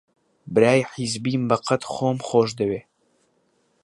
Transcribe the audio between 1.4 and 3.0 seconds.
بەقەد خۆم خۆش دەوێ